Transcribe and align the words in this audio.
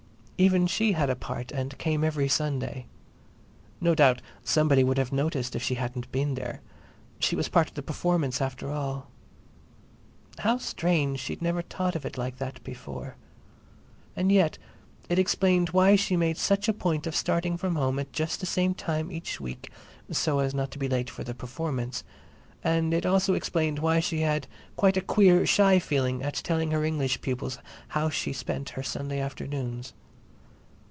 Even 0.49 0.65
she 0.65 0.93
had 0.93 1.07
a 1.07 1.15
part 1.15 1.51
and 1.51 1.77
came 1.77 2.03
every 2.03 2.27
Sunday. 2.27 2.87
No 3.79 3.93
doubt 3.93 4.23
somebody 4.43 4.83
would 4.83 4.97
have 4.97 5.11
noticed 5.11 5.55
if 5.55 5.61
she 5.61 5.75
hadn't 5.75 6.11
been 6.11 6.33
there; 6.33 6.61
she 7.19 7.35
was 7.35 7.47
part 7.47 7.67
of 7.69 7.75
the 7.75 7.83
performance 7.83 8.41
after 8.41 8.71
all. 8.71 9.11
How 10.39 10.57
strange 10.57 11.19
she'd 11.19 11.43
never 11.43 11.61
thought 11.61 11.95
of 11.95 12.07
it 12.07 12.17
like 12.17 12.39
that 12.39 12.63
before! 12.63 13.17
And 14.15 14.31
yet 14.31 14.57
it 15.09 15.19
explained 15.19 15.69
why 15.69 15.95
she 15.95 16.17
made 16.17 16.37
such 16.37 16.67
a 16.67 16.73
point 16.73 17.05
of 17.05 17.15
starting 17.15 17.55
from 17.55 17.75
home 17.75 17.99
at 17.99 18.11
just 18.11 18.39
the 18.39 18.47
same 18.47 18.73
time 18.73 19.11
each 19.11 19.39
week—so 19.39 20.39
as 20.39 20.55
not 20.55 20.71
to 20.71 20.79
be 20.79 20.89
late 20.89 21.11
for 21.11 21.23
the 21.23 21.35
performance—and 21.35 22.95
it 22.95 23.05
also 23.05 23.35
explained 23.35 23.77
why 23.77 23.99
she 23.99 24.21
had 24.21 24.47
quite 24.75 24.97
a 24.97 25.01
queer, 25.01 25.45
shy 25.45 25.77
feeling 25.77 26.23
at 26.23 26.33
telling 26.33 26.71
her 26.71 26.83
English 26.83 27.21
pupils 27.21 27.59
how 27.89 28.09
she 28.09 28.33
spent 28.33 28.69
her 28.69 28.81
Sunday 28.81 29.19
afternoons. 29.19 29.93